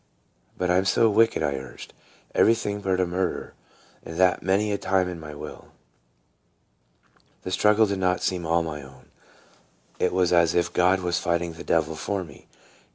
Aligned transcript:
But 0.57 0.71
I 0.71 0.77
'm 0.79 0.85
so 0.85 1.11
wicked," 1.11 1.43
I 1.43 1.53
urged; 1.57 1.93
"everything 2.33 2.81
but 2.81 2.99
a 2.99 3.05
murderer, 3.05 3.53
and 4.03 4.17
that 4.17 4.41
many 4.41 4.71
a 4.71 4.77
time 4.79 5.07
in 5.07 5.19
my 5.19 5.35
will." 5.35 5.73
The 7.43 7.51
struggle 7.51 7.85
did 7.85 7.99
not 7.99 8.23
seem 8.23 8.43
all 8.43 8.63
my 8.63 8.81
own; 8.81 9.11
it 9.99 10.11
was 10.11 10.33
as 10.33 10.55
if 10.55 10.73
God 10.73 11.01
was 11.01 11.19
fighting 11.19 11.53
the 11.53 11.63
devil 11.63 11.95
for 11.95 12.23
me. 12.23 12.47